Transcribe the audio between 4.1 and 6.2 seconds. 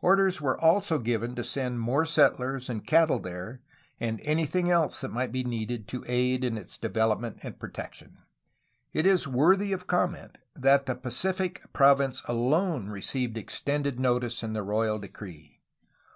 anything else that might be needed to